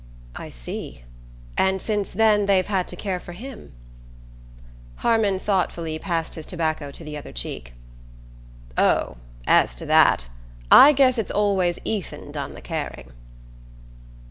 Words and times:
"I 0.35 0.49
see. 0.49 1.03
And 1.59 1.79
since 1.79 2.09
then 2.11 2.47
they've 2.47 2.65
had 2.65 2.87
to 2.87 2.95
care 2.95 3.19
for 3.19 3.33
him?" 3.33 3.71
Harmon 4.95 5.37
thoughtfully 5.37 5.99
passed 5.99 6.33
his 6.33 6.47
tobacco 6.47 6.89
to 6.89 7.03
the 7.03 7.15
other 7.15 7.31
cheek. 7.31 7.73
"Oh, 8.79 9.17
as 9.45 9.75
to 9.75 9.85
that: 9.85 10.27
I 10.71 10.91
guess 10.91 11.19
it's 11.19 11.29
always 11.31 11.77
Ethan 11.85 12.31
done 12.31 12.55
the 12.55 12.61
caring." 12.61 13.11